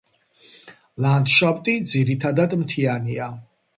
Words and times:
ლანდშაფტი 1.05 1.75
ძირითადად 1.91 2.57
მთიანია. 2.63 3.29